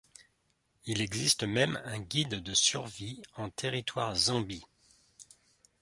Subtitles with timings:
[0.87, 4.65] Il existe même un Guide de Survie en Territoire Zombie.